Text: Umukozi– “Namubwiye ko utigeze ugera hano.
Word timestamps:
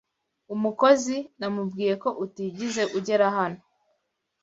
Umukozi– 0.53 1.15
“Namubwiye 1.39 1.93
ko 2.03 2.09
utigeze 2.25 2.83
ugera 2.97 3.27
hano. 3.37 3.59